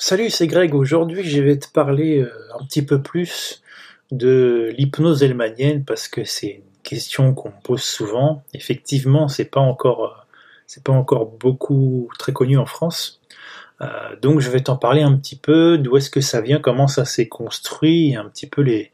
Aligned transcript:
Salut, 0.00 0.30
c'est 0.30 0.46
Greg. 0.46 0.76
Aujourd'hui, 0.76 1.24
je 1.24 1.42
vais 1.42 1.58
te 1.58 1.66
parler 1.68 2.20
euh, 2.20 2.32
un 2.54 2.64
petit 2.64 2.82
peu 2.82 3.02
plus 3.02 3.64
de 4.12 4.72
l'hypnose 4.78 5.24
elmanienne 5.24 5.84
parce 5.84 6.06
que 6.06 6.22
c'est 6.22 6.46
une 6.46 6.82
question 6.84 7.34
qu'on 7.34 7.48
me 7.48 7.62
pose 7.64 7.82
souvent. 7.82 8.44
Effectivement, 8.54 9.26
c'est 9.26 9.46
pas 9.46 9.58
encore, 9.58 10.04
euh, 10.04 10.24
c'est 10.68 10.84
pas 10.84 10.92
encore 10.92 11.26
beaucoup 11.26 12.08
très 12.16 12.32
connu 12.32 12.56
en 12.58 12.64
France. 12.64 13.20
Euh, 13.80 14.14
donc, 14.22 14.38
je 14.38 14.50
vais 14.50 14.60
t'en 14.60 14.76
parler 14.76 15.02
un 15.02 15.16
petit 15.16 15.34
peu 15.34 15.78
d'où 15.78 15.96
est-ce 15.96 16.10
que 16.10 16.20
ça 16.20 16.40
vient, 16.40 16.60
comment 16.60 16.86
ça 16.86 17.04
s'est 17.04 17.26
construit, 17.26 18.12
et 18.12 18.16
un 18.16 18.28
petit 18.28 18.46
peu 18.46 18.62
les, 18.62 18.92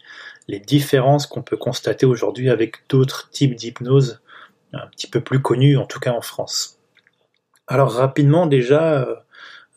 les 0.48 0.58
différences 0.58 1.26
qu'on 1.26 1.42
peut 1.42 1.58
constater 1.58 2.06
aujourd'hui 2.06 2.48
avec 2.48 2.76
d'autres 2.88 3.28
types 3.30 3.54
d'hypnose 3.54 4.22
un 4.72 4.86
petit 4.86 5.06
peu 5.06 5.20
plus 5.20 5.42
connus, 5.42 5.76
en 5.76 5.84
tout 5.84 6.00
cas 6.00 6.12
en 6.12 6.22
France. 6.22 6.78
Alors 7.66 7.92
rapidement 7.92 8.46
déjà, 8.46 9.23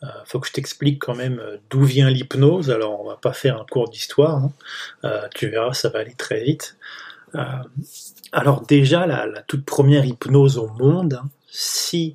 euh, 0.04 0.06
faut 0.24 0.38
que 0.38 0.46
je 0.46 0.52
t'explique 0.52 1.00
quand 1.00 1.14
même 1.14 1.40
euh, 1.40 1.56
d'où 1.70 1.82
vient 1.82 2.08
l'hypnose. 2.08 2.70
Alors, 2.70 3.00
on 3.00 3.08
va 3.08 3.16
pas 3.16 3.32
faire 3.32 3.60
un 3.60 3.64
cours 3.64 3.88
d'histoire. 3.88 4.36
Hein. 4.36 4.52
Euh, 5.04 5.26
tu 5.34 5.48
verras, 5.48 5.72
ça 5.72 5.88
va 5.88 6.00
aller 6.00 6.14
très 6.14 6.42
vite. 6.44 6.76
alors 8.32 8.62
déjà, 8.66 9.06
la, 9.06 9.42
toute 9.46 9.64
première 9.64 10.04
hypnose 10.04 10.56
au 10.56 10.68
monde, 10.68 11.20
hein, 11.22 11.28
si 11.50 12.14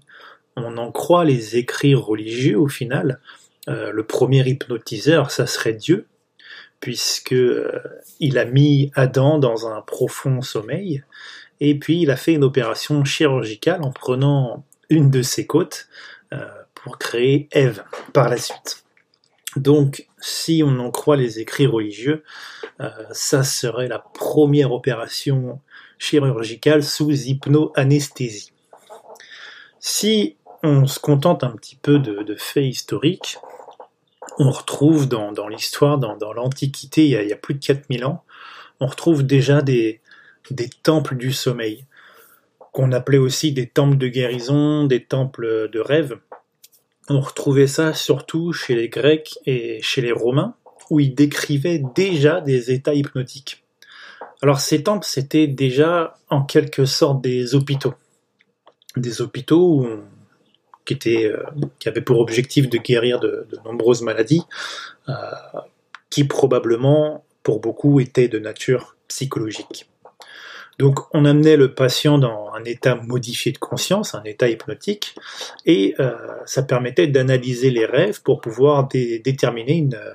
on 0.55 0.77
en 0.77 0.91
croit 0.91 1.25
les 1.25 1.57
écrits 1.57 1.95
religieux, 1.95 2.57
au 2.59 2.67
final, 2.67 3.19
le 3.67 4.03
premier 4.03 4.47
hypnotiseur, 4.47 5.31
ça 5.31 5.47
serait 5.47 5.73
Dieu, 5.73 6.07
puisque 6.79 7.35
il 8.19 8.37
a 8.37 8.45
mis 8.45 8.91
Adam 8.93 9.39
dans 9.39 9.67
un 9.67 9.81
profond 9.81 10.41
sommeil, 10.41 11.03
et 11.59 11.77
puis 11.79 12.01
il 12.01 12.11
a 12.11 12.15
fait 12.15 12.33
une 12.33 12.43
opération 12.43 13.03
chirurgicale 13.05 13.81
en 13.83 13.91
prenant 13.91 14.65
une 14.89 15.09
de 15.09 15.21
ses 15.21 15.47
côtes 15.47 15.87
pour 16.83 16.97
créer 16.97 17.47
Ève 17.51 17.83
par 18.11 18.29
la 18.29 18.37
suite. 18.37 18.83
Donc, 19.55 20.07
si 20.19 20.63
on 20.65 20.79
en 20.79 20.91
croit 20.91 21.15
les 21.15 21.39
écrits 21.39 21.67
religieux, 21.67 22.23
euh, 22.81 22.89
ça 23.11 23.43
serait 23.43 23.87
la 23.87 23.99
première 23.99 24.71
opération 24.71 25.61
chirurgicale 25.99 26.83
sous 26.83 27.11
hypno-anesthésie. 27.11 28.51
Si 29.79 30.37
on 30.63 30.87
se 30.87 30.99
contente 30.99 31.43
un 31.43 31.51
petit 31.51 31.75
peu 31.75 31.99
de, 31.99 32.35
faits 32.35 32.65
historiques, 32.65 33.37
on 34.39 34.49
retrouve 34.49 35.07
dans, 35.07 35.47
l'histoire, 35.47 35.97
dans, 35.97 36.33
l'Antiquité, 36.33 37.05
il, 37.05 37.11
y 37.11 37.33
a 37.33 37.37
plus 37.37 37.53
de 37.53 37.59
4000 37.59 38.05
ans, 38.05 38.23
on 38.79 38.87
retrouve 38.87 39.23
déjà 39.23 39.61
des, 39.61 40.01
des 40.49 40.69
temples 40.69 41.15
du 41.15 41.31
sommeil, 41.31 41.85
qu'on 42.71 42.91
appelait 42.91 43.17
aussi 43.17 43.51
des 43.51 43.67
temples 43.67 43.97
de 43.97 44.07
guérison, 44.07 44.85
des 44.85 45.03
temples 45.03 45.69
de 45.69 45.79
rêve, 45.79 46.17
on 47.09 47.19
retrouvait 47.19 47.67
ça 47.67 47.93
surtout 47.93 48.53
chez 48.53 48.75
les 48.75 48.89
Grecs 48.89 49.37
et 49.45 49.81
chez 49.81 50.01
les 50.01 50.11
Romains, 50.11 50.55
où 50.89 50.99
ils 50.99 51.13
décrivaient 51.13 51.81
déjà 51.95 52.41
des 52.41 52.71
états 52.71 52.93
hypnotiques. 52.93 53.63
Alors 54.41 54.59
ces 54.59 54.83
temples, 54.83 55.05
c'était 55.05 55.47
déjà 55.47 56.17
en 56.29 56.43
quelque 56.43 56.85
sorte 56.85 57.21
des 57.21 57.55
hôpitaux. 57.55 57.93
Des 58.95 59.21
hôpitaux 59.21 59.85
euh, 59.85 60.03
qui 60.85 61.87
avaient 61.87 62.01
pour 62.01 62.19
objectif 62.19 62.69
de 62.69 62.77
guérir 62.77 63.19
de, 63.19 63.47
nombreuses 63.65 64.01
maladies, 64.01 64.43
euh, 65.09 65.13
qui 66.09 66.25
probablement, 66.25 67.23
pour 67.41 67.59
beaucoup, 67.59 67.99
étaient 67.99 68.27
de 68.27 68.39
nature 68.39 68.95
psychologique. 69.07 69.89
Donc 70.79 70.99
on 71.13 71.25
amenait 71.25 71.55
le 71.55 71.73
patient 71.73 72.17
dans 72.17 72.51
un 72.53 72.63
état 72.63 72.95
modifié 72.95 73.51
de 73.51 73.57
conscience, 73.57 74.15
un 74.15 74.23
état 74.23 74.49
hypnotique, 74.49 75.15
et 75.65 75.95
euh, 75.99 76.15
ça 76.45 76.63
permettait 76.63 77.07
d'analyser 77.07 77.69
les 77.69 77.85
rêves 77.85 78.21
pour 78.23 78.41
pouvoir 78.41 78.87
déterminer 78.87 79.87
euh, 79.93 80.13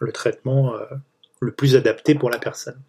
le 0.00 0.12
traitement 0.12 0.74
euh, 0.74 0.84
le 1.40 1.52
plus 1.52 1.76
adapté 1.76 2.14
pour 2.14 2.30
la 2.30 2.38
personne. 2.38 2.80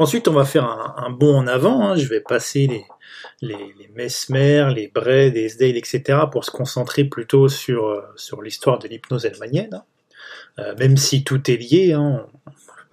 Ensuite, 0.00 0.28
on 0.28 0.32
va 0.32 0.44
faire 0.44 0.64
un, 0.64 1.10
bond 1.10 1.36
en 1.36 1.48
avant. 1.48 1.82
Hein. 1.82 1.96
Je 1.96 2.06
vais 2.06 2.20
passer 2.20 2.68
les, 2.68 2.84
les, 3.42 3.74
les 3.76 3.88
Mesmer, 3.96 4.72
les 4.72 4.86
Bray, 4.86 5.32
les 5.32 5.46
Esdale, 5.46 5.76
etc. 5.76 6.20
pour 6.30 6.44
se 6.44 6.52
concentrer 6.52 7.02
plutôt 7.02 7.48
sur, 7.48 8.00
l'histoire 8.40 8.78
de 8.78 8.86
l'hypnose 8.86 9.26
elmanienne. 9.26 9.82
Hein. 10.56 10.74
même 10.78 10.96
si 10.96 11.24
tout 11.24 11.50
est 11.50 11.56
lié, 11.56 11.94
hein, 11.94 12.26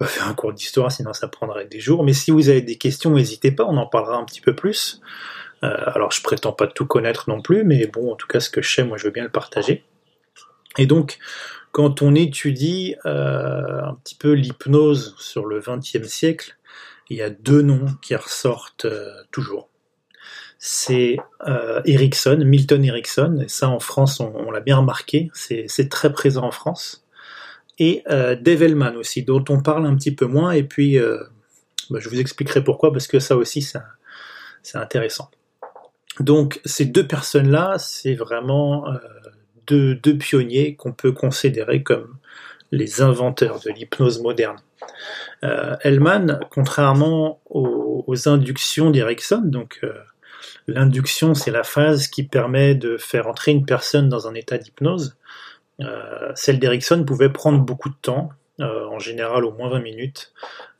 faire 0.04 0.28
un 0.28 0.34
cours 0.34 0.52
d'histoire, 0.52 0.92
sinon 0.92 1.12
ça 1.14 1.28
prendrait 1.28 1.66
des 1.66 1.80
jours. 1.80 2.04
Mais 2.04 2.12
si 2.12 2.30
vous 2.30 2.48
avez 2.48 2.60
des 2.60 2.76
questions, 2.76 3.10
n'hésitez 3.10 3.50
pas, 3.50 3.64
on 3.64 3.76
en 3.78 3.86
parlera 3.86 4.16
un 4.16 4.24
petit 4.24 4.42
peu 4.42 4.54
plus. 4.54 5.00
Euh, 5.64 5.74
alors 5.86 6.12
je 6.12 6.22
prétends 6.22 6.52
pas 6.52 6.66
tout 6.66 6.86
connaître 6.86 7.30
non 7.30 7.40
plus, 7.40 7.64
mais 7.64 7.86
bon, 7.86 8.12
en 8.12 8.16
tout 8.16 8.26
cas 8.26 8.40
ce 8.40 8.50
que 8.50 8.60
je 8.60 8.74
sais, 8.74 8.84
moi 8.84 8.98
je 8.98 9.04
veux 9.04 9.10
bien 9.10 9.24
le 9.24 9.30
partager. 9.30 9.84
Et 10.76 10.86
donc, 10.86 11.18
quand 11.72 12.02
on 12.02 12.14
étudie 12.14 12.96
euh, 13.06 13.82
un 13.82 13.94
petit 13.94 14.14
peu 14.14 14.32
l'hypnose 14.32 15.14
sur 15.18 15.46
le 15.46 15.60
XXe 15.60 16.06
siècle, 16.06 16.58
il 17.08 17.16
y 17.16 17.22
a 17.22 17.30
deux 17.30 17.62
noms 17.62 17.86
qui 18.02 18.14
ressortent 18.14 18.84
euh, 18.84 19.10
toujours. 19.30 19.70
C'est 20.58 21.18
Erickson, 21.84 22.42
Milton 22.44 22.82
Erickson, 22.82 23.40
et 23.44 23.48
ça 23.48 23.68
en 23.68 23.78
France 23.78 24.20
on 24.20 24.50
l'a 24.50 24.60
bien 24.60 24.78
remarqué, 24.78 25.30
c'est 25.34 25.88
très 25.90 26.10
présent 26.10 26.44
en 26.44 26.50
France 26.50 27.05
et 27.78 28.02
euh, 28.08 28.36
Develman 28.36 28.96
aussi, 28.96 29.22
dont 29.22 29.44
on 29.48 29.60
parle 29.60 29.86
un 29.86 29.94
petit 29.96 30.14
peu 30.14 30.26
moins, 30.26 30.52
et 30.52 30.62
puis 30.62 30.98
euh, 30.98 31.18
bah, 31.90 31.98
je 32.00 32.08
vous 32.08 32.20
expliquerai 32.20 32.64
pourquoi, 32.64 32.92
parce 32.92 33.06
que 33.06 33.18
ça 33.18 33.36
aussi 33.36 33.62
c'est 33.62 34.78
intéressant. 34.78 35.30
Donc 36.20 36.60
ces 36.64 36.86
deux 36.86 37.06
personnes-là, 37.06 37.76
c'est 37.78 38.14
vraiment 38.14 38.88
euh, 38.88 38.98
deux, 39.66 39.94
deux, 39.94 40.16
pionniers 40.16 40.74
qu'on 40.74 40.92
peut 40.92 41.12
considérer 41.12 41.82
comme 41.82 42.16
les 42.72 43.02
inventeurs 43.02 43.60
de 43.60 43.70
l'hypnose 43.70 44.22
moderne. 44.22 44.56
Euh, 45.44 45.76
Hellman, 45.82 46.40
contrairement 46.50 47.40
aux, 47.50 48.04
inductions 48.28 48.90
d'Erickson, 48.90 49.42
donc 49.44 49.80
l'induction 50.66 51.34
c'est 51.34 51.50
la 51.50 51.64
phase 51.64 52.08
qui 52.08 52.22
permet 52.22 52.74
de 52.74 52.96
faire 52.96 53.26
entrer 53.26 53.52
une 53.52 53.66
personne 53.66 54.08
dans 54.08 54.26
un 54.26 54.34
état 54.34 54.56
d'hypnose, 54.56 55.16
celle 56.34 56.58
d'Erickson 56.58 57.04
pouvait 57.04 57.28
prendre 57.28 57.60
beaucoup 57.60 57.88
de 57.88 57.96
temps, 58.00 58.30
euh, 58.60 58.86
en 58.86 58.98
général 58.98 59.44
au 59.44 59.52
moins 59.52 59.68
20 59.68 59.80
minutes. 59.80 60.32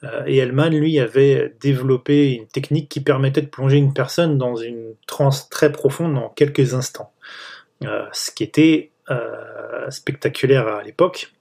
Euh, 0.02 0.22
et 0.26 0.38
Hellman, 0.38 0.70
lui, 0.70 0.98
avait 0.98 1.54
développé 1.60 2.32
une 2.32 2.46
technique 2.46 2.88
qui 2.88 3.00
permettait 3.00 3.42
de 3.42 3.48
plonger 3.48 3.76
une 3.76 3.92
personne 3.92 4.38
dans 4.38 4.56
une 4.56 4.94
transe 5.06 5.50
très 5.50 5.70
profonde 5.70 6.16
en 6.16 6.30
quelques 6.30 6.74
instants. 6.74 7.12
ce 8.12 8.30
qui 8.30 8.44
était 8.44 8.90
spectaculaire 9.90 10.66
à 10.66 10.82
l'époque. 10.82 11.32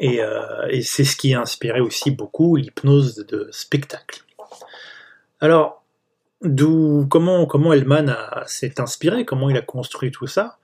Et, 0.00 0.20
c'est 0.82 1.04
ce 1.04 1.16
qui 1.16 1.32
a 1.34 1.40
inspiré 1.40 1.80
aussi 1.80 2.10
beaucoup 2.10 2.56
l'hypnose 2.56 3.14
de 3.14 3.48
spectacle. 3.52 4.24
Alors, 5.40 5.84
d'où 6.42 7.06
comment 7.08 7.46
comment 7.46 7.72
Hellman 7.72 8.16
s'est 8.46 8.80
inspiré, 8.80 9.24
comment 9.24 9.48
il 9.48 9.56
a 9.56 9.62
construit 9.62 10.10
tout 10.10 10.26
ça? 10.26 10.58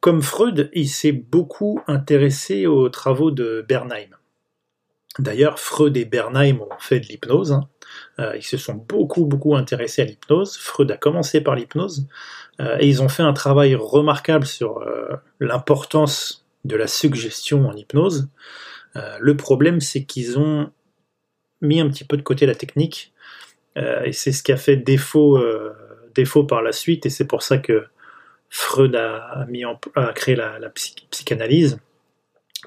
comme 0.00 0.22
Freud, 0.22 0.70
il 0.72 0.88
s'est 0.88 1.12
beaucoup 1.12 1.80
intéressé 1.86 2.66
aux 2.66 2.88
travaux 2.88 3.30
de 3.30 3.64
Bernheim. 3.68 4.16
D'ailleurs, 5.18 5.58
Freud 5.58 5.96
et 5.96 6.04
Bernheim 6.04 6.60
ont 6.60 6.78
fait 6.78 7.00
de 7.00 7.06
l'hypnose. 7.06 7.52
Hein. 7.52 7.68
Euh, 8.20 8.36
ils 8.36 8.44
se 8.44 8.56
sont 8.56 8.74
beaucoup, 8.74 9.24
beaucoup 9.24 9.56
intéressés 9.56 10.02
à 10.02 10.04
l'hypnose. 10.04 10.56
Freud 10.56 10.90
a 10.90 10.96
commencé 10.96 11.40
par 11.40 11.56
l'hypnose. 11.56 12.06
Euh, 12.60 12.76
et 12.78 12.88
ils 12.88 13.02
ont 13.02 13.08
fait 13.08 13.22
un 13.22 13.32
travail 13.32 13.74
remarquable 13.74 14.46
sur 14.46 14.84
l'importance 15.40 16.46
de 16.64 16.76
la 16.76 16.86
suggestion 16.86 17.66
en 17.66 17.72
hypnose. 17.74 18.28
le 18.94 19.36
problème, 19.36 19.80
c'est 19.80 20.04
qu'ils 20.04 20.38
ont 20.38 20.70
mis 21.60 21.80
un 21.80 21.88
petit 21.88 22.04
peu 22.04 22.16
de 22.16 22.22
côté 22.22 22.46
la 22.46 22.54
technique. 22.54 23.12
et 23.76 24.12
c'est 24.12 24.32
ce 24.32 24.42
qui 24.42 24.52
a 24.52 24.56
fait 24.56 24.76
défaut, 24.76 25.42
défaut 26.14 26.44
par 26.44 26.62
la 26.62 26.72
suite. 26.72 27.06
Et 27.06 27.10
c'est 27.10 27.26
pour 27.26 27.42
ça 27.42 27.58
que 27.58 27.86
Freud 28.50 28.96
a, 28.96 29.46
mis 29.48 29.64
en, 29.64 29.80
a 29.94 30.12
créé 30.12 30.34
la, 30.34 30.58
psychanalyse 31.10 31.78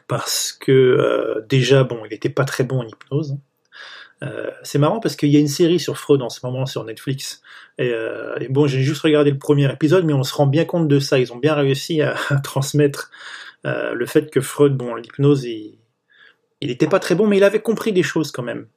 parce 0.08 0.54
que 0.54 0.72
euh, 0.72 1.46
déjà, 1.48 1.84
bon, 1.84 2.00
il 2.06 2.10
n'était 2.10 2.30
pas 2.30 2.46
très 2.46 2.64
bon 2.64 2.80
en 2.80 2.88
hypnose. 2.88 3.38
Euh, 4.24 4.50
c'est 4.64 4.80
marrant 4.80 5.02
parce 5.02 5.18
qu'il 5.18 5.30
y 5.30 5.36
a 5.36 5.40
une 5.40 5.50
série 5.50 5.80
sur 5.80 5.98
Freud 5.98 6.22
en 6.22 6.30
ce 6.30 6.40
moment 6.46 6.66
sur 6.66 6.86
Netflix. 6.86 7.42
Euh, 7.82 8.38
et, 8.40 8.48
bon, 8.48 8.66
j'ai 8.66 8.82
juste 8.82 9.02
regardé 9.02 9.32
le 9.32 9.38
premier 9.38 9.72
épisode, 9.72 10.06
mais 10.06 10.14
on 10.14 10.24
se 10.24 10.34
rend 10.34 10.48
bien 10.48 10.64
compte 10.64 10.88
de 10.88 11.00
ça. 11.00 11.20
Ils 11.20 11.34
ont 11.34 11.38
bien 11.38 11.54
réussi 11.54 12.02
à, 12.02 12.16
transmettre 12.44 13.12
le 13.66 14.06
fait 14.06 14.30
que 14.30 14.42
Freud, 14.42 14.76
bon, 14.76 14.96
l'hypnose, 14.96 15.46
il 15.46 15.78
n'était 16.62 16.88
pas 16.88 17.00
très 17.00 17.16
bon, 17.16 17.28
mais 17.28 17.38
il 17.38 17.44
avait 17.46 17.62
compris 17.62 17.94
des 17.94 18.04
choses 18.04 18.32
quand 18.32 18.44
même. 18.44 18.68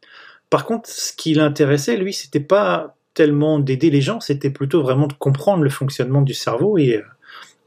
Par 0.48 0.64
contre, 0.64 0.88
ce 0.88 1.12
qui 1.12 1.34
l'intéressait, 1.34 1.96
lui, 1.96 2.12
c'était 2.12 2.40
pas 2.40 2.95
tellement 3.16 3.58
d'aider 3.58 3.88
les 3.88 4.02
gens, 4.02 4.20
c'était 4.20 4.50
plutôt 4.50 4.82
vraiment 4.82 5.06
de 5.06 5.14
comprendre 5.14 5.64
le 5.64 5.70
fonctionnement 5.70 6.20
du 6.20 6.34
cerveau 6.34 6.76
et 6.76 6.96
euh, 6.96 7.02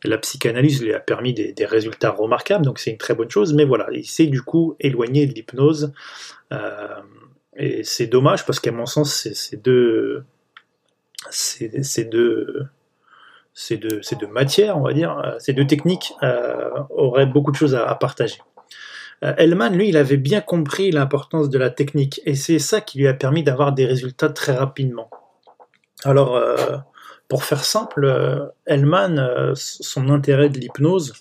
la 0.03 0.19
psychanalyse 0.19 0.81
lui 0.81 0.93
a 0.93 0.99
permis 0.99 1.33
des, 1.33 1.65
résultats 1.65 2.11
remarquables, 2.11 2.63
donc 2.63 2.77
c'est 2.77 2.91
une 2.91 2.99
très 2.99 3.15
bonne 3.15 3.31
chose, 3.31 3.53
mais 3.53 3.65
voilà, 3.65 3.87
il 3.91 4.05
s'est 4.05 4.27
du 4.27 4.43
coup 4.43 4.75
éloigné 4.79 5.25
de 5.25 5.33
l'hypnose, 5.33 5.91
euh, 6.53 6.87
et 7.57 7.83
c'est 7.83 8.05
dommage 8.05 8.45
parce 8.45 8.59
qu'à 8.59 8.71
mon 8.71 8.85
sens, 8.85 9.27
ces 9.33 9.57
deux, 9.57 10.23
deux, 12.11 12.67
deux, 13.71 14.27
matières, 14.31 14.77
on 14.77 14.83
va 14.83 14.93
dire, 14.93 15.35
ces 15.39 15.51
deux 15.51 15.67
techniques 15.67 16.13
auraient 16.91 17.25
beaucoup 17.25 17.51
de 17.51 17.57
choses 17.57 17.75
à, 17.75 17.93
partager. 17.95 18.37
Hellman, 19.21 19.75
lui, 19.75 19.89
il 19.89 19.97
avait 19.97 20.15
bien 20.15 20.39
compris 20.39 20.91
l'importance 20.91 21.49
de 21.49 21.57
la 21.57 21.69
technique 21.69 22.21
et 22.25 22.35
c'est 22.35 22.59
ça 22.59 22.79
qui 22.79 22.99
lui 22.99 23.07
a 23.07 23.13
permis 23.13 23.43
d'avoir 23.43 23.73
des 23.73 23.85
résultats 23.85 24.29
très 24.29 24.53
rapidement. 24.53 25.09
Alors, 26.05 26.41
pour 27.27 27.43
faire 27.43 27.63
simple, 27.63 28.51
Hellman, 28.65 29.53
son 29.55 30.09
intérêt 30.09 30.49
de 30.49 30.57
l'hypnose, 30.57 31.13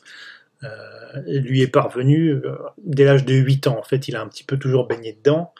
lui 1.26 1.62
est 1.62 1.68
parvenu 1.68 2.40
dès 2.78 3.04
l'âge 3.04 3.24
de 3.24 3.34
8 3.34 3.66
ans. 3.66 3.78
En 3.78 3.82
fait, 3.82 4.08
il 4.08 4.16
a 4.16 4.20
un 4.20 4.28
petit 4.28 4.44
peu 4.44 4.56
toujours 4.56 4.86
baigné 4.86 5.12
dedans. 5.12 5.52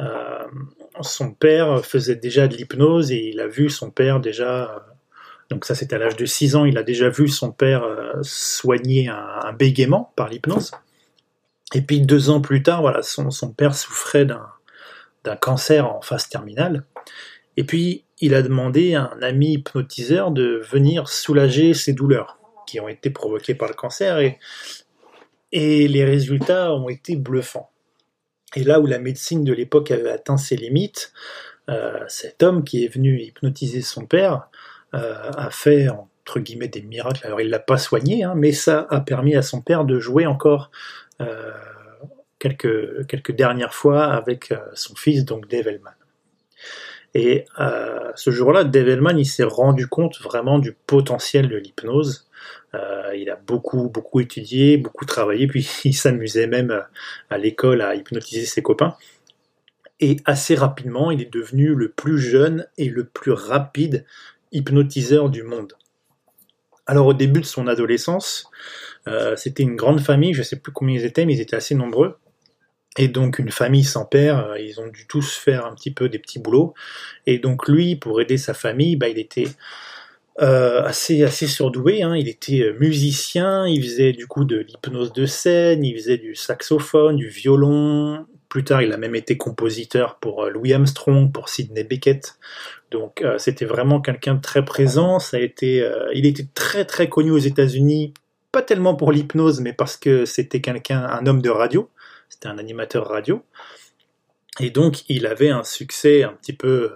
Euh, 0.00 0.44
son 1.00 1.32
père 1.32 1.84
faisait 1.84 2.16
déjà 2.16 2.48
de 2.48 2.56
l'hypnose 2.56 3.12
et 3.12 3.30
il 3.32 3.40
a 3.40 3.46
vu 3.46 3.70
son 3.70 3.90
père 3.90 4.20
déjà, 4.20 4.64
euh, 4.64 4.78
donc 5.50 5.64
ça 5.64 5.74
c'était 5.74 5.96
à 5.96 5.98
l'âge 5.98 6.16
de 6.16 6.26
6 6.26 6.56
ans, 6.56 6.64
il 6.64 6.76
a 6.76 6.82
déjà 6.82 7.08
vu 7.08 7.28
son 7.28 7.50
père 7.50 7.84
euh, 7.84 8.12
soigner 8.22 9.08
un, 9.08 9.52
bégaiement 9.52 10.12
par 10.16 10.28
l'hypnose. 10.28 10.72
Et 11.74 11.82
puis 11.82 12.00
deux 12.00 12.30
ans 12.30 12.40
plus 12.40 12.62
tard, 12.62 12.82
voilà, 12.82 13.02
son, 13.02 13.30
père 13.52 13.74
souffrait 13.74 14.26
d'un 14.26 15.36
cancer 15.36 15.90
en 15.90 16.00
phase 16.00 16.28
terminale. 16.28 16.84
Et 17.56 17.64
puis 17.64 18.04
il 18.20 18.34
a 18.34 18.42
demandé 18.42 18.94
à 18.94 19.10
un 19.14 19.22
ami 19.22 19.54
hypnotiseur 19.54 20.30
de 20.30 20.62
venir 20.70 21.08
soulager 21.08 21.74
ses 21.74 21.92
douleurs 21.92 22.38
qui 22.66 22.80
ont 22.80 22.88
été 22.88 23.10
provoquées 23.10 23.54
par 23.54 23.68
le 23.68 23.74
cancer 23.74 24.18
et, 24.18 24.38
les 25.52 26.04
résultats 26.04 26.74
ont 26.74 26.90
été 26.90 27.16
bluffants. 27.16 27.70
Et 28.56 28.64
là 28.64 28.78
où 28.78 28.86
la 28.86 28.98
médecine 28.98 29.42
de 29.42 29.54
l'époque 29.54 29.90
avait 29.90 30.10
atteint 30.10 30.36
ses 30.36 30.56
limites, 30.56 31.12
euh, 31.70 32.04
cet 32.08 32.42
homme 32.42 32.62
qui 32.62 32.84
est 32.84 32.88
venu 32.88 33.22
hypnotiser 33.22 33.80
son 33.80 34.04
père 34.04 34.48
euh, 34.94 35.30
a 35.30 35.50
fait 35.50 35.88
entre 35.88 36.40
guillemets 36.40 36.68
des 36.68 36.82
miracles. 36.82 37.26
Alors 37.26 37.40
il 37.40 37.48
l'a 37.48 37.58
pas 37.58 37.78
soigné, 37.78 38.22
hein, 38.22 38.34
mais 38.36 38.52
ça 38.52 38.86
a 38.90 39.00
permis 39.00 39.34
à 39.34 39.40
son 39.40 39.62
père 39.62 39.84
de 39.84 39.98
jouer 39.98 40.26
encore 40.26 40.70
euh, 41.22 41.52
quelques, 42.38 43.32
dernières 43.34 43.74
fois 43.74 44.04
avec 44.04 44.52
son 44.74 44.94
fils, 44.94 45.24
donc 45.24 45.48
Dave. 45.48 45.68
Et 47.18 47.46
ce 48.14 48.30
jour-là, 48.30 48.64
Dave 48.64 48.88
Hellman, 48.88 49.18
il 49.18 49.24
s'est 49.24 49.42
rendu 49.42 49.86
compte 49.86 50.20
vraiment 50.20 50.58
du 50.58 50.72
potentiel 50.86 51.48
de 51.48 51.56
l'hypnose 51.56 52.26
euh, 52.74 53.14
il 53.16 53.30
a 53.30 53.36
beaucoup, 53.36 53.88
beaucoup 53.88 54.20
étudié, 54.20 54.76
beaucoup 54.76 55.04
travaillé, 55.04 55.46
puis 55.46 55.68
il 55.84 55.94
s'amusait 55.94 56.46
même 56.46 56.82
à 57.30 57.38
l'école 57.38 57.82
à 57.82 57.94
hypnotiser 57.94 58.46
ses 58.46 58.62
copains. 58.62 58.96
Et 60.00 60.16
assez 60.26 60.54
rapidement, 60.54 61.10
il 61.10 61.22
est 61.22 61.32
devenu 61.32 61.74
le 61.74 61.90
plus 61.90 62.18
jeune 62.18 62.66
et 62.76 62.88
le 62.88 63.04
plus 63.04 63.32
rapide 63.32 64.04
hypnotiseur 64.52 65.30
du 65.30 65.42
monde. 65.42 65.72
Alors 66.86 67.06
au 67.06 67.14
début 67.14 67.40
de 67.40 67.46
son 67.46 67.66
adolescence, 67.66 68.48
euh, 69.08 69.34
c'était 69.36 69.62
une 69.62 69.74
grande 69.74 70.00
famille, 70.00 70.34
je 70.34 70.40
ne 70.40 70.44
sais 70.44 70.56
plus 70.56 70.70
combien 70.70 70.96
ils 70.96 71.04
étaient, 71.04 71.24
mais 71.24 71.34
ils 71.34 71.40
étaient 71.40 71.56
assez 71.56 71.74
nombreux. 71.74 72.18
Et 72.96 73.08
donc 73.08 73.38
une 73.38 73.50
famille 73.50 73.84
sans 73.84 74.04
père, 74.04 74.50
euh, 74.50 74.58
ils 74.58 74.80
ont 74.80 74.88
dû 74.88 75.06
tous 75.06 75.36
faire 75.36 75.66
un 75.66 75.74
petit 75.74 75.90
peu 75.90 76.08
des 76.08 76.18
petits 76.18 76.38
boulots. 76.38 76.74
Et 77.26 77.38
donc 77.38 77.68
lui, 77.68 77.96
pour 77.96 78.20
aider 78.20 78.38
sa 78.38 78.54
famille, 78.54 78.96
bah, 78.96 79.08
il 79.08 79.18
était 79.18 79.48
euh, 80.42 80.82
assez 80.82 81.22
assez 81.24 81.46
surdoué. 81.46 82.02
Hein. 82.02 82.14
Il 82.14 82.28
était 82.28 82.60
euh, 82.60 82.76
musicien, 82.78 83.66
il 83.66 83.82
faisait 83.82 84.12
du 84.12 84.26
coup 84.26 84.44
de 84.44 84.58
l'hypnose 84.58 85.14
de 85.14 85.24
scène, 85.24 85.82
il 85.82 85.94
faisait 85.96 86.18
du 86.18 86.34
saxophone, 86.34 87.16
du 87.16 87.28
violon. 87.28 88.26
Plus 88.50 88.62
tard, 88.62 88.82
il 88.82 88.92
a 88.92 88.98
même 88.98 89.14
été 89.14 89.38
compositeur 89.38 90.16
pour 90.16 90.44
euh, 90.44 90.50
Louis 90.50 90.74
Armstrong, 90.74 91.32
pour 91.32 91.48
Sidney 91.48 91.84
Beckett. 91.84 92.38
Donc, 92.90 93.24
c'était 93.36 93.64
vraiment 93.64 94.00
quelqu'un 94.00 94.36
de 94.36 94.40
très 94.40 94.64
présent. 94.64 95.18
Ça 95.18 95.38
a 95.38 95.40
été, 95.40 95.84
il 96.14 96.24
était 96.24 96.46
très 96.54 96.84
très 96.84 97.08
connu 97.08 97.32
aux 97.32 97.38
États-Unis, 97.38 98.14
pas 98.52 98.62
tellement 98.62 98.94
pour 98.94 99.10
l'hypnose, 99.10 99.60
mais 99.60 99.72
parce 99.72 99.96
que 99.96 100.24
c'était 100.24 100.60
quelqu'un, 100.60 101.04
un 101.04 101.26
homme 101.26 101.42
de 101.42 101.50
radio. 101.50 101.90
C'était 102.36 102.48
un 102.48 102.58
animateur 102.58 103.08
radio. 103.08 103.42
Et 104.60 104.68
donc, 104.68 105.08
il 105.08 105.26
avait 105.26 105.48
un 105.48 105.64
succès 105.64 106.22
un 106.22 106.34
petit 106.34 106.52
peu 106.52 106.92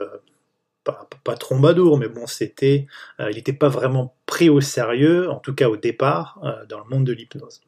pas, 0.84 1.08
pas 1.24 1.34
trombadour, 1.34 1.96
mais 1.96 2.08
bon, 2.08 2.26
c'était, 2.26 2.86
euh, 3.20 3.30
il 3.30 3.36
n'était 3.36 3.54
pas 3.54 3.68
vraiment 3.68 4.14
pris 4.26 4.50
au 4.50 4.60
sérieux, 4.60 5.30
en 5.30 5.38
tout 5.38 5.54
cas 5.54 5.70
au 5.70 5.78
départ, 5.78 6.38
euh, 6.44 6.66
dans 6.66 6.78
le 6.78 6.84
monde 6.90 7.04
de 7.06 7.12
l'hypnose. 7.12 7.62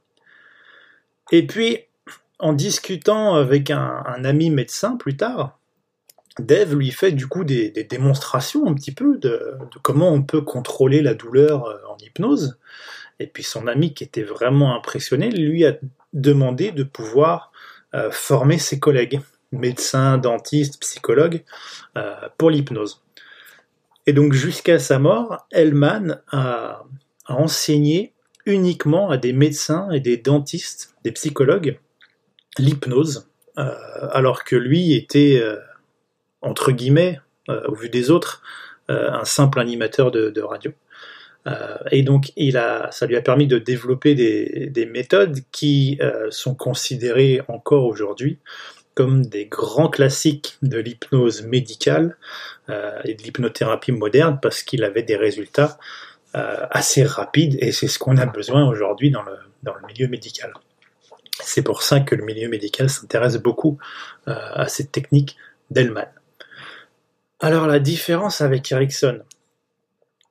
Et 1.31 1.47
puis, 1.47 1.79
en 2.39 2.53
discutant 2.53 3.35
avec 3.35 3.71
un, 3.71 4.03
ami 4.23 4.51
médecin 4.51 4.97
plus 4.99 5.17
tard, 5.17 5.59
Dave 6.39 6.75
lui 6.75 6.91
fait 6.91 7.13
du 7.13 7.27
coup 7.27 7.45
des, 7.45 7.71
démonstrations 7.71 8.67
un 8.67 8.75
petit 8.75 8.93
peu 8.93 9.17
de, 9.17 9.57
comment 9.81 10.13
on 10.13 10.23
peut 10.23 10.43
contrôler 10.43 11.01
la 11.01 11.15
douleur 11.15 11.65
euh, 11.65 11.79
en 11.89 11.97
hypnose. 11.99 12.59
Et 13.19 13.27
puis 13.27 13.43
son 13.43 13.67
ami 13.67 13.95
qui 13.95 14.05
était 14.05 14.23
vraiment 14.23 14.75
impressionné 14.75 15.31
lui 15.31 15.65
a 15.65 15.75
demandé 16.13 16.73
de 16.73 16.83
pouvoir 16.83 17.53
former 18.11 18.59
ses 18.59 18.81
collègues, 18.81 19.21
médecins, 19.53 20.17
dentistes, 20.17 20.81
psychologues, 20.81 21.45
pour 22.39 22.51
l'hypnose. 22.51 23.03
Et 24.07 24.13
donc 24.13 24.33
jusqu'à 24.33 24.79
sa 24.79 24.99
mort, 24.99 25.47
Hellman 25.53 26.21
a, 26.31 26.85
enseigné 27.29 28.13
uniquement 28.47 29.11
à 29.11 29.17
des 29.17 29.33
médecins 29.33 29.91
et 29.91 30.01
des 30.01 30.17
dentistes, 30.17 30.95
des 31.05 31.13
psychologues, 31.13 31.79
l'hypnose, 32.59 33.29
euh, 33.59 33.75
alors 34.11 34.45
que 34.45 34.57
lui 34.57 34.95
était, 34.95 35.39
euh, 35.41 35.57
entre 36.41 36.73
guillemets, 36.73 37.21
euh, 37.49 37.63
au 37.69 37.75
vu 37.75 37.89
des 37.89 38.11
autres, 38.11 38.43
un 38.89 39.25
simple 39.25 39.59
animateur 39.59 40.11
de, 40.11 40.41
radio. 40.43 40.71
Et 41.91 42.03
donc, 42.03 42.33
il 42.37 42.57
a, 42.57 42.91
ça 42.93 43.07
lui 43.07 43.17
a 43.17 43.21
permis 43.21 43.47
de 43.47 43.59
développer 43.59 44.15
des, 44.15 44.69
des 44.71 44.87
méthodes 44.87 45.41
qui 45.51 45.99
sont 46.31 46.55
considérées 46.55 47.41
encore 47.49 47.85
aujourd'hui 47.85 48.39
comme 48.95 49.25
des 49.25 49.47
grands 49.47 49.89
classiques 49.89 50.59
de 50.63 50.79
l'hypnose 50.79 51.43
médicale 51.43 52.17
euh, 52.69 53.01
et 53.05 53.15
de 53.15 53.23
l'hypnothérapie 53.23 53.93
moderne 53.93 54.39
parce 54.41 54.63
qu'il 54.63 54.85
avait 54.85 55.03
des 55.03 55.17
résultats 55.17 55.79
euh, 56.35 56.67
assez 56.71 57.05
rapides 57.05 57.57
et 57.61 57.73
c'est 57.73 57.89
ce 57.89 57.99
qu'on 57.99 58.17
a 58.17 58.27
besoin 58.27 58.69
aujourd'hui 58.69 59.11
dans 59.11 59.23
le, 59.23 59.37
dans 59.63 59.75
le 59.75 59.87
milieu 59.87 60.09
médical. 60.09 60.53
C'est 61.41 61.63
pour 61.63 61.83
ça 61.83 62.01
que 62.01 62.15
le 62.15 62.25
milieu 62.25 62.49
médical 62.49 62.91
s'intéresse 62.91 63.37
beaucoup 63.37 63.79
euh, 64.29 64.35
à 64.55 64.69
cette 64.69 64.93
technique 64.93 65.37
d'Hellman. 65.71 66.09
Alors 67.41 67.67
la 67.67 67.81
différence 67.81 68.41
avec 68.41 68.71
Erickson, 68.71 69.23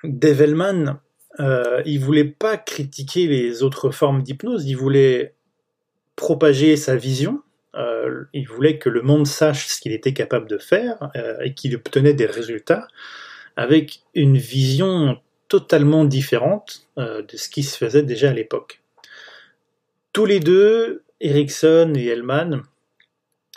Dave 0.03 0.41
Hellman, 0.41 0.99
euh, 1.39 1.81
il 1.85 1.99
voulait 1.99 2.25
pas 2.25 2.57
critiquer 2.57 3.27
les 3.27 3.63
autres 3.63 3.91
formes 3.91 4.23
d'hypnose, 4.23 4.65
il 4.65 4.75
voulait 4.75 5.35
propager 6.15 6.75
sa 6.75 6.95
vision, 6.95 7.41
euh, 7.75 8.25
il 8.33 8.47
voulait 8.47 8.77
que 8.77 8.89
le 8.89 9.01
monde 9.01 9.27
sache 9.27 9.67
ce 9.67 9.79
qu'il 9.79 9.93
était 9.93 10.13
capable 10.13 10.47
de 10.47 10.57
faire 10.57 11.11
euh, 11.15 11.37
et 11.41 11.53
qu'il 11.53 11.75
obtenait 11.75 12.13
des 12.13 12.25
résultats 12.25 12.87
avec 13.55 14.01
une 14.13 14.37
vision 14.37 15.19
totalement 15.47 16.05
différente 16.05 16.87
euh, 16.97 17.21
de 17.21 17.37
ce 17.37 17.49
qui 17.49 17.63
se 17.63 17.77
faisait 17.77 18.03
déjà 18.03 18.29
à 18.29 18.33
l'époque. 18.33 18.81
Tous 20.13 20.25
les 20.25 20.39
deux, 20.39 21.03
Erickson 21.21 21.93
et 21.95 22.07
Hellman, 22.07 22.63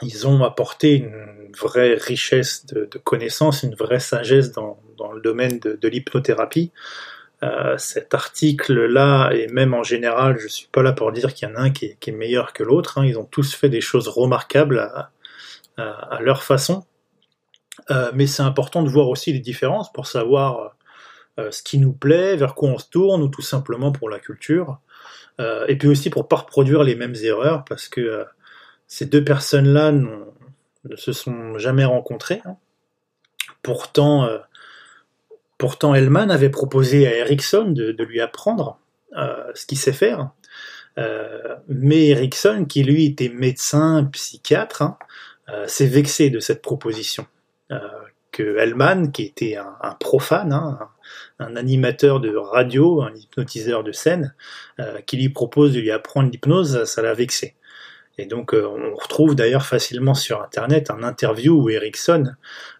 ils 0.03 0.27
ont 0.27 0.43
apporté 0.43 0.97
une 0.97 1.53
vraie 1.57 1.95
richesse 1.95 2.67
de, 2.67 2.89
connaissances, 2.99 3.63
une 3.63 3.75
vraie 3.75 4.01
sagesse 4.01 4.53
dans, 4.53 4.79
le 5.15 5.21
domaine 5.21 5.59
de 5.61 5.89
l'hypnothérapie. 5.89 6.73
Euh, 7.45 7.77
cet 7.77 8.15
article-là, 8.15 9.33
et 9.33 9.49
même 9.49 9.75
en 9.75 9.83
général, 9.83 10.39
je 10.39 10.49
suis 10.49 10.69
pas 10.69 10.83
là 10.83 10.93
pour 10.93 11.13
dire 11.13 11.35
qu'il 11.35 11.47
y 11.47 11.53
en 11.53 11.57
a 11.57 11.61
un 11.61 11.71
qui 11.71 11.87
est, 11.87 12.13
meilleur 12.13 12.55
que 12.55 12.63
l'autre, 12.63 12.97
hein. 12.97 13.05
ils 13.05 13.19
ont 13.19 13.25
tous 13.25 13.55
fait 13.55 13.69
des 13.69 13.83
choses 13.83 14.09
remarquables 14.09 14.79
à, 14.79 16.21
leur 16.21 16.43
façon, 16.43 16.87
euh, 17.91 18.13
mais 18.15 18.27
c'est 18.27 18.45
important 18.45 18.83
de 18.83 18.89
voir 18.89 19.09
aussi 19.09 19.33
les 19.33 19.41
différences 19.41 19.93
pour 19.93 20.07
savoir 20.07 20.77
euh, 21.39 21.51
ce 21.51 21.63
qui 21.63 21.79
nous 21.79 21.93
plaît, 21.93 22.37
vers 22.37 22.55
quoi 22.55 22.71
on 22.71 22.79
se 22.79 22.89
tourne, 22.89 23.21
ou 23.21 23.29
tout 23.29 23.43
simplement 23.43 23.93
pour 23.93 24.09
la 24.09 24.21
culture, 24.21 24.79
et 25.67 25.77
puis 25.77 25.89
aussi 25.89 26.11
pour 26.11 26.29
pas 26.29 26.37
reproduire 26.37 26.85
les 26.85 26.95
mêmes 26.95 27.17
erreurs, 27.21 27.65
parce 27.65 27.89
que 27.89 28.25
ces 28.87 29.07
deux 29.07 29.25
personnes-là 29.25 29.93
ne 29.93 30.97
se 30.97 31.13
sont 31.13 31.59
jamais 31.59 31.85
rencontrées. 31.85 32.43
Hein. 32.45 32.57
Pourtant, 33.63 34.29
Pourtant, 35.59 35.95
Hellman 35.95 36.31
avait 36.31 36.51
proposé 36.51 37.07
à 37.07 37.17
Erickson 37.17 37.67
de, 37.71 38.05
lui 38.05 38.21
apprendre 38.21 38.79
euh, 39.17 39.51
ce 39.55 39.67
qu'il 39.67 39.79
sait 39.79 39.93
faire. 39.93 40.31
Euh, 40.99 41.57
mais 41.69 42.09
Erickson, 42.09 42.67
qui 42.69 42.83
lui 42.83 43.07
était 43.07 43.29
médecin, 43.29 44.05
psychiatre, 44.13 44.83
hein, 44.83 44.99
euh, 45.49 45.67
s'est 45.67 45.87
vexé 45.87 46.31
de 46.31 46.41
cette 46.41 46.63
proposition. 46.63 47.27
que 48.33 48.59
Hellman, 48.59 49.13
qui 49.13 49.23
était 49.23 49.57
un, 49.57 49.95
profane, 50.01 50.53
hein, 50.53 50.79
un, 51.39 51.55
animateur 51.55 52.19
de 52.19 52.35
radio, 52.35 53.01
un 53.03 53.15
hypnotiseur 53.15 53.85
de 53.85 53.93
scène, 53.93 54.35
qui 55.07 55.17
lui 55.17 55.29
propose 55.29 55.73
de 55.73 55.81
lui 55.81 55.93
apprendre 55.93 56.31
l'hypnose, 56.31 56.85
ça 56.85 57.01
l'a 57.01 57.15
vexé. 57.15 57.55
Et 58.19 58.27
donc 58.27 58.55
euh, 58.55 58.67
on 58.67 58.95
retrouve 58.95 59.35
d'ailleurs 59.35 59.67
facilement 59.67 60.15
sur 60.15 60.43
Internet 60.43 60.91
un 60.91 61.03
interview 61.03 61.61
où 61.61 61.71
Ericsson 61.71 62.33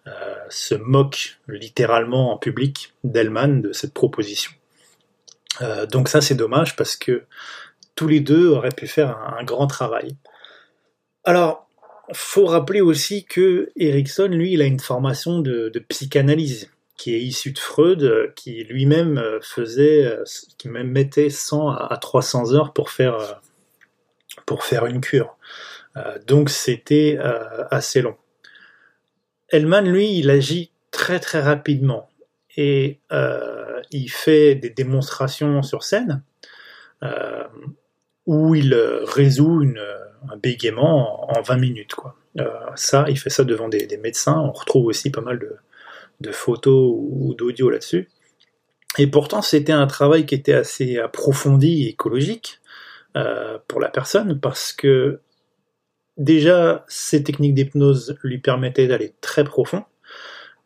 euh, 0.07 0.35
se 0.49 0.75
moque 0.75 1.39
littéralement 1.49 2.33
en 2.33 2.39
public 2.39 2.95
d'Hellman 3.03 3.61
de 3.61 3.73
cette 3.73 3.95
proposition. 3.95 4.53
donc 5.91 6.09
ça 6.09 6.21
c'est 6.21 6.35
dommage 6.35 6.77
parce 6.77 6.97
que 6.97 7.25
tous 7.95 8.09
les 8.09 8.21
deux 8.21 8.49
auraient 8.49 8.71
pu 8.71 8.87
faire 8.87 9.17
un, 9.39 9.45
grand 9.45 9.67
travail. 9.67 10.17
Alors, 11.25 11.69
faut 12.13 12.47
rappeler 12.47 12.81
aussi 12.81 13.25
que 13.25 13.71
Erickson, 13.77 14.27
lui, 14.27 14.53
il 14.53 14.63
a 14.63 14.67
une 14.67 14.81
formation 14.81 15.39
de, 15.39 15.71
psychanalyse 15.89 16.71
qui 16.97 17.15
est 17.15 17.21
issue 17.21 17.53
de 17.53 17.59
Freud, 17.59 18.33
qui 18.35 18.65
lui-même 18.65 19.23
faisait, 19.43 20.19
qui 20.59 20.69
même 20.69 20.91
mettait 20.91 21.31
100 21.31 21.71
à 21.71 21.97
300 21.97 22.53
heures 22.53 22.73
pour 22.73 22.91
faire, 22.91 23.41
pour 24.47 24.65
faire 24.65 24.87
une 24.87 25.01
cure. 25.01 25.37
donc 26.27 26.51
c'était 26.51 27.19
assez 27.71 28.03
long. 28.03 28.17
Hellman, 29.51 29.83
lui, 29.83 30.19
il 30.19 30.31
agit 30.31 30.73
très 30.91 31.21
très 31.21 31.41
rapidement 31.41 32.09
et 32.57 33.01
euh, 33.13 33.81
il 33.91 34.09
fait 34.09 34.55
des 34.55 34.71
démonstrations 34.71 35.63
sur 35.63 35.83
scène 35.83 36.23
euh, 37.03 37.45
où 38.27 38.55
il 38.55 38.75
résout 38.75 39.63
un 40.31 40.37
bégaiement 40.37 41.37
en, 41.37 41.43
20 41.43 41.57
minutes. 41.57 41.95
Euh, 42.39 42.49
ça, 42.77 43.05
il 43.09 43.19
fait 43.19 43.31
ça 43.31 43.45
devant 43.45 43.69
des, 43.69 43.99
médecins. 44.03 44.39
On 44.39 44.53
retrouve 44.53 44.87
aussi 44.87 45.11
pas 45.11 45.21
mal 45.21 45.39
de, 45.39 45.57
de 46.21 46.33
photos 46.33 46.95
ou 46.97 47.35
d'audio 47.35 47.71
là-dessus. 47.71 48.09
Et 48.97 49.09
pourtant, 49.09 49.43
c'était 49.43 49.73
un 49.73 49.87
travail 49.87 50.25
qui 50.25 50.35
était 50.35 50.55
assez 50.55 50.99
approfondi 50.99 51.85
et 51.85 51.89
écologique 51.91 52.61
pour 53.69 53.81
la 53.81 53.89
personne 53.89 54.41
parce 54.41 54.73
que 54.73 55.21
déjà, 56.17 56.85
ces 56.89 57.23
techniques 57.23 57.55
d'hypnose 57.55 58.17
lui 58.23 58.39
permettaient 58.39 58.87
d'aller 58.87 59.15
très 59.21 59.45
profond, 59.45 59.85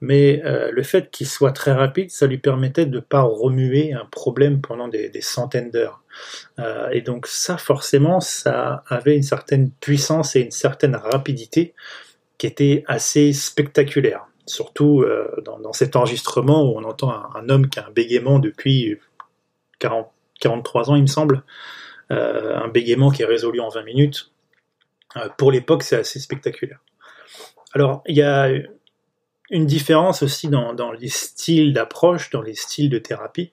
mais 0.01 0.43
euh, 0.45 0.71
le 0.71 0.83
fait 0.83 1.11
qu'il 1.11 1.27
soit 1.27 1.53
très 1.53 1.73
rapide, 1.73 2.11
ça 2.11 2.27
lui 2.27 2.39
permettait 2.39 2.87
de 2.87 2.97
ne 2.97 3.01
pas 3.01 3.23
remuer 3.23 3.93
un 3.93 4.05
problème 4.05 4.61
pendant 4.61 4.87
des, 4.89 5.11
centaines 5.21 5.71
d'heures. 5.71 6.03
Euh, 6.59 6.89
et 6.91 7.01
donc 7.01 7.27
ça, 7.27 7.59
forcément, 7.59 8.21
ça 8.21 8.85
avait 8.89 9.17
une 9.17 9.23
certaine 9.23 9.71
puissance 9.71 10.37
et 10.37 10.41
une 10.41 10.53
certaine 10.53 10.95
rapidité 10.95 11.75
qui 12.39 12.47
était 12.47 12.85
assez 12.87 13.33
spectaculaire. 13.33 14.27
Surtout 14.47 15.03
euh, 15.03 15.29
dans, 15.45 15.73
cet 15.73 15.97
enregistrement 15.97 16.63
où 16.63 16.79
on 16.79 16.85
entend 16.85 17.13
un, 17.35 17.49
homme 17.49 17.69
qui 17.69 17.81
a 17.81 17.87
un 17.87 17.91
bégaiement 17.91 18.39
depuis 18.39 18.97
40, 19.81 20.11
43 20.41 20.91
ans, 20.91 20.95
il 20.95 21.03
me 21.03 21.07
semble, 21.07 21.43
un 22.11 22.69
bégaiement 22.69 23.11
qui 23.11 23.23
est 23.23 23.27
résolu 23.27 23.61
en 23.61 23.69
20 23.69 23.83
minutes. 23.83 24.31
Euh, 25.17 25.29
pour 25.37 25.53
l'époque, 25.53 25.83
c'est 25.83 25.97
assez 25.97 26.21
spectaculaire. 26.21 26.81
Alors, 27.75 28.03
il 28.07 28.17
y 28.17 28.23
a 28.23 28.49
une 29.51 29.67
différence 29.67 30.23
aussi 30.23 30.49
dans, 30.49 30.93
les 30.93 31.09
styles 31.09 31.73
d'approche, 31.73 32.31
dans 32.31 32.43
les 32.43 32.55
styles 32.55 32.91
de 32.91 32.99
thérapie. 32.99 33.53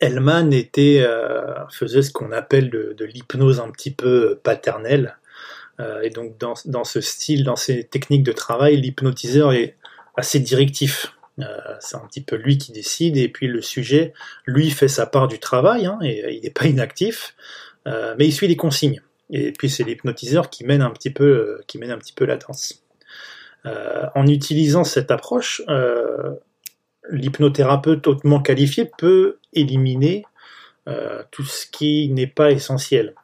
Hellman 0.00 0.50
euh, 0.52 1.54
faisait 1.70 2.02
ce 2.02 2.12
qu'on 2.12 2.32
appelle 2.32 2.70
de, 2.70 3.04
l'hypnose 3.04 3.60
un 3.60 3.70
petit 3.70 3.90
peu 3.90 4.38
paternelle. 4.42 5.16
Euh, 5.80 6.02
et 6.02 6.10
donc, 6.10 6.36
dans, 6.38 6.84
ce 6.84 7.00
style, 7.00 7.44
dans 7.44 7.56
ces 7.56 7.84
techniques 7.84 8.24
de 8.24 8.32
travail, 8.32 8.76
l'hypnotiseur 8.76 9.52
est 9.52 9.76
assez 10.16 10.40
directif. 10.40 11.14
C'est 11.80 11.96
un 11.96 12.06
petit 12.06 12.22
peu 12.22 12.36
lui 12.36 12.58
qui 12.58 12.72
décide, 12.72 13.16
et 13.16 13.28
puis 13.28 13.46
le 13.46 13.62
sujet, 13.62 14.12
lui, 14.46 14.70
fait 14.70 14.88
sa 14.88 15.06
part 15.06 15.28
du 15.28 15.38
travail, 15.38 15.86
hein, 15.86 15.98
et 16.02 16.34
il 16.36 16.42
n'est 16.42 16.50
pas 16.50 16.66
inactif, 16.66 17.34
mais 17.86 18.26
il 18.26 18.32
suit 18.32 18.48
les 18.48 18.56
consignes. 18.56 19.00
Et 19.30 19.52
puis 19.52 19.68
c'est 19.68 19.84
l'hypnotiseur 19.84 20.50
qui 20.50 20.64
mène 20.64 20.82
un 20.82 20.90
petit 20.90 21.10
peu, 21.10 21.24
euh, 21.24 21.64
qui 21.66 21.78
mène 21.78 21.90
un 21.90 21.98
petit 21.98 22.12
peu 22.12 22.24
la 22.24 22.36
danse. 22.36 22.82
Euh, 23.66 24.06
en 24.14 24.26
utilisant 24.26 24.84
cette 24.84 25.10
approche, 25.10 25.62
euh, 25.68 26.34
l'hypnothérapeute 27.10 28.06
hautement 28.06 28.40
qualifié 28.40 28.90
peut 28.98 29.38
éliminer 29.52 30.24
tout 31.30 31.44
ce 31.44 31.66
qui 31.66 32.08
n'est 32.08 32.26
pas 32.26 32.50
essentiel. 32.50 33.14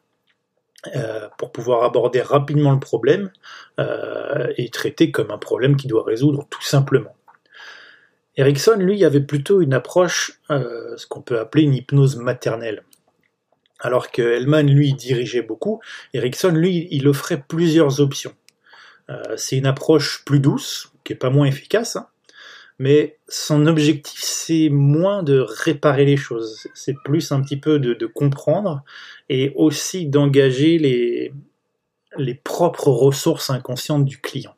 pour 1.39 1.51
pouvoir 1.51 1.83
aborder 1.83 2.21
rapidement 2.21 2.73
le 2.73 2.79
problème 2.79 3.31
et 3.79 4.69
traiter 4.69 5.11
comme 5.11 5.31
un 5.31 5.39
problème 5.39 5.77
qui 5.77 5.87
doit 5.87 6.05
résoudre 6.05 6.47
tout 6.51 6.63
simplement. 6.63 7.17
Erickson, 8.37 8.77
lui, 8.79 9.05
avait 9.05 9.21
plutôt 9.21 9.61
une 9.61 9.75
approche, 9.75 10.41
ce 10.49 11.07
qu'on 11.07 11.23
peut 11.23 11.39
appeler 11.39 11.65
une 11.65 11.75
hypnose 11.75 12.17
maternelle. 12.17 12.83
Alors 13.81 14.11
que 14.11 14.23
Hellman, 14.23 14.67
lui, 14.67 14.95
dirigeait 14.95 15.43
beaucoup, 15.43 15.81
Erickson, 16.15 16.51
lui, 16.51 16.89
il 16.91 17.07
offrait 17.07 17.45
plusieurs 17.47 18.01
options. 18.01 18.35
Euh, 19.11 19.37
c'est 19.37 19.59
une 19.59 19.67
approche 19.67 20.25
plus 20.25 20.41
douce, 20.41 20.93
qui 21.05 21.13
est 21.13 21.17
pas 21.17 21.31
moins 21.31 21.47
efficace, 21.47 21.97
hein, 21.97 22.09
mais 22.79 23.19
son 23.29 23.67
objectif, 23.67 24.21
c'est 24.23 24.71
moins 24.71 25.23
de 25.23 25.39
réparer 25.39 26.07
les 26.07 26.17
choses, 26.17 26.67
c'est 26.75 26.97
plus 27.05 27.31
un 27.31 27.43
petit 27.43 27.59
peu 27.59 27.79
de, 27.79 28.07
comprendre 28.07 28.83
et 29.29 29.53
aussi 29.55 30.07
d'engager 30.07 30.79
les, 30.79 31.33
les 32.17 32.35
propres 32.35 32.89
ressources 32.89 33.51
inconscientes 33.51 34.05
du 34.05 34.19
client. 34.19 34.57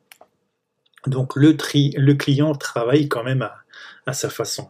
Donc 1.05 1.35
le, 1.35 1.57
tri, 1.57 1.93
le 1.97 2.15
client 2.15 2.55
travaille 2.55 3.07
quand 3.07 3.23
même 3.23 3.41
à, 3.41 3.57
sa 4.13 4.29
façon. 4.29 4.69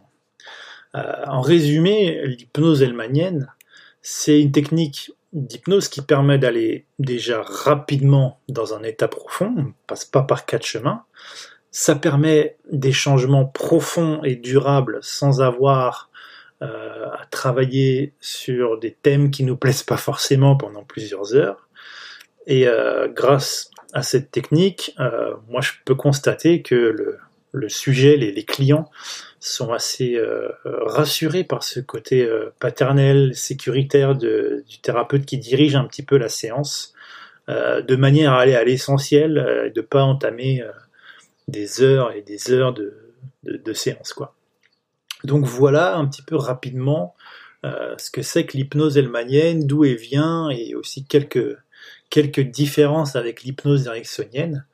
Euh, 0.95 1.23
en 1.27 1.41
résumé, 1.41 2.25
l'hypnose 2.25 2.81
hellmanienne, 2.81 3.53
c'est 4.01 4.41
une 4.41 4.51
technique 4.51 5.11
d'hypnose 5.33 5.89
qui 5.89 6.01
permet 6.01 6.37
d'aller 6.37 6.85
déjà 6.99 7.41
rapidement 7.41 8.39
dans 8.47 8.73
un 8.73 8.83
état 8.83 9.07
profond, 9.07 9.53
on 9.57 9.63
ne 9.63 9.71
passe 9.85 10.05
pas 10.05 10.23
par 10.23 10.45
quatre 10.45 10.65
chemins. 10.65 11.03
Ça 11.71 11.95
permet 11.95 12.57
des 12.71 12.93
changements 12.93 13.45
profonds 13.45 14.23
et 14.23 14.35
durables 14.35 14.99
sans 15.01 15.41
avoir 15.41 16.09
euh, 16.63 17.07
à 17.11 17.25
travailler 17.29 18.13
sur 18.19 18.79
des 18.79 18.93
thèmes 18.93 19.29
qui 19.29 19.43
nous 19.43 19.57
plaisent 19.57 19.83
pas 19.83 19.97
forcément 19.97 20.55
pendant 20.55 20.83
plusieurs 20.83 21.35
heures. 21.35 21.67
Et 22.47 22.67
euh, 22.67 23.09
grâce 23.09 23.69
à 23.93 24.01
cette 24.01 24.31
technique, 24.31 24.95
moi 25.49 25.61
je 25.61 25.73
peux 25.85 25.95
constater 25.95 26.61
que 26.61 26.75
le, 26.75 27.19
le 27.51 27.69
sujet, 27.69 28.17
les, 28.17 28.45
clients 28.45 28.89
sont 29.39 29.71
assez 29.71 30.15
euh, 30.15 30.49
rassurés 30.65 31.43
par 31.43 31.63
ce 31.63 31.79
côté 31.79 32.23
euh, 32.23 32.53
paternel, 32.59 33.35
sécuritaire 33.35 34.15
du 34.15 34.79
thérapeute 34.81 35.25
qui 35.25 35.37
dirige 35.37 35.75
un 35.75 35.85
petit 35.85 36.03
peu 36.03 36.17
la 36.17 36.29
séance, 36.29 36.93
euh, 37.49 37.81
de 37.81 37.95
manière 37.95 38.33
à 38.33 38.41
aller 38.41 38.55
à 38.55 38.63
l'essentiel, 38.63 39.65
et 39.67 39.71
de 39.71 39.81
pas 39.81 40.03
entamer 40.03 40.63
des 41.47 41.81
heures 41.81 42.11
et 42.11 42.21
des 42.21 42.51
heures 42.51 42.73
de, 42.73 42.93
séance. 43.73 44.13
Quoi. 44.13 44.35
Donc 45.23 45.45
voilà 45.45 45.95
un 45.95 46.05
petit 46.05 46.21
peu 46.21 46.35
rapidement 46.35 47.15
ce 47.63 48.11
que 48.11 48.21
c'est 48.21 48.45
que 48.45 48.55
l'hypnose 48.55 48.97
elmanienne, 48.97 49.67
d'où 49.67 49.83
elle 49.83 49.97
vient, 49.97 50.49
et 50.49 50.73
aussi 50.73 51.05
quelques, 51.05 51.57
quelques 52.09 52.41
différences 52.41 53.15
avec 53.17 53.43
l'hypnose 53.43 53.87
ericksonienne. 53.87 54.65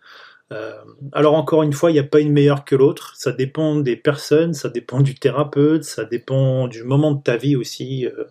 Euh, 0.53 0.74
alors 1.12 1.36
encore 1.36 1.63
une 1.63 1.74
fois, 1.74 1.91
il 1.91 1.93
n'y 1.93 2.00
a 2.00 2.03
pas 2.03 2.19
une 2.19 2.31
meilleure 2.31 2.65
que 2.65 2.75
l'autre. 2.75 3.13
Ça 3.15 3.31
dépend 3.31 3.75
des 3.75 3.95
personnes, 3.95 4.53
ça 4.53 4.69
dépend 4.69 5.01
du 5.01 5.15
thérapeute, 5.15 5.83
ça 5.83 6.05
dépend 6.05 6.67
du 6.67 6.83
moment 6.83 7.12
de 7.12 7.22
ta 7.22 7.38
vie 7.38 7.55
aussi. 7.55 8.05
Euh, 8.05 8.25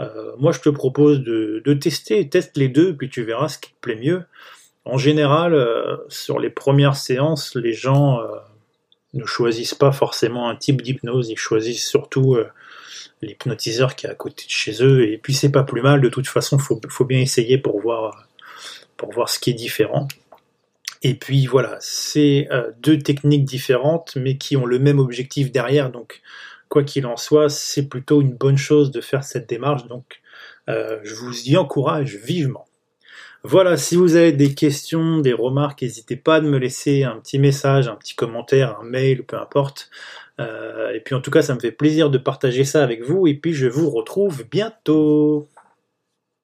euh, 0.00 0.32
moi, 0.38 0.52
je 0.52 0.60
te 0.60 0.68
propose 0.68 1.20
de, 1.20 1.74
tester, 1.74 2.28
teste 2.28 2.56
les 2.56 2.68
deux, 2.68 2.96
puis 2.96 3.08
tu 3.08 3.22
verras 3.22 3.48
ce 3.48 3.58
qui 3.58 3.70
te 3.70 3.80
plaît 3.80 3.96
mieux. 3.96 4.24
En 4.84 4.98
général, 4.98 5.56
sur 6.08 6.38
les 6.38 6.50
premières 6.50 6.96
séances, 6.96 7.54
les 7.54 7.72
gens 7.72 8.20
ne 9.14 9.24
choisissent 9.24 9.74
pas 9.74 9.92
forcément 9.92 10.50
un 10.50 10.56
type 10.56 10.82
d'hypnose, 10.82 11.30
ils 11.30 11.38
choisissent 11.38 11.88
surtout 11.88 12.36
l'hypnotiseur 13.22 13.96
qui 13.96 14.06
est 14.06 14.10
à 14.10 14.14
côté 14.14 14.44
de 14.44 14.50
chez 14.50 14.82
eux. 14.82 15.08
Et 15.08 15.16
puis 15.16 15.32
c'est 15.32 15.50
pas 15.50 15.62
plus 15.62 15.80
mal. 15.80 16.02
De 16.02 16.10
toute 16.10 16.26
façon, 16.26 16.58
faut, 16.58 16.78
faut 16.90 17.06
bien 17.06 17.20
essayer 17.20 17.56
pour 17.56 17.80
voir 17.80 18.26
pour 18.96 19.12
voir 19.12 19.28
ce 19.28 19.38
qui 19.38 19.50
est 19.50 19.54
différent. 19.54 20.08
Et 21.04 21.14
puis 21.14 21.46
voilà, 21.46 21.76
c'est 21.80 22.48
euh, 22.50 22.72
deux 22.80 22.98
techniques 22.98 23.44
différentes, 23.44 24.16
mais 24.16 24.38
qui 24.38 24.56
ont 24.56 24.64
le 24.64 24.78
même 24.78 24.98
objectif 24.98 25.52
derrière. 25.52 25.90
Donc, 25.90 26.22
quoi 26.70 26.82
qu'il 26.82 27.06
en 27.06 27.18
soit, 27.18 27.50
c'est 27.50 27.88
plutôt 27.88 28.22
une 28.22 28.32
bonne 28.32 28.56
chose 28.56 28.90
de 28.90 29.02
faire 29.02 29.22
cette 29.22 29.46
démarche. 29.46 29.86
Donc, 29.86 30.22
euh, 30.70 30.98
je 31.04 31.14
vous 31.14 31.42
y 31.46 31.58
encourage 31.58 32.16
vivement. 32.16 32.64
Voilà, 33.42 33.76
si 33.76 33.96
vous 33.96 34.16
avez 34.16 34.32
des 34.32 34.54
questions, 34.54 35.18
des 35.18 35.34
remarques, 35.34 35.82
n'hésitez 35.82 36.16
pas 36.16 36.36
à 36.36 36.40
me 36.40 36.56
laisser 36.56 37.04
un 37.04 37.16
petit 37.16 37.38
message, 37.38 37.86
un 37.86 37.96
petit 37.96 38.14
commentaire, 38.14 38.78
un 38.80 38.84
mail, 38.84 39.24
peu 39.24 39.36
importe. 39.36 39.90
Euh, 40.40 40.90
et 40.94 41.00
puis 41.00 41.14
en 41.14 41.20
tout 41.20 41.30
cas, 41.30 41.42
ça 41.42 41.54
me 41.54 41.60
fait 41.60 41.70
plaisir 41.70 42.08
de 42.08 42.16
partager 42.16 42.64
ça 42.64 42.82
avec 42.82 43.02
vous. 43.02 43.26
Et 43.26 43.34
puis 43.34 43.52
je 43.52 43.66
vous 43.66 43.90
retrouve 43.90 44.44
bientôt. 44.50 45.50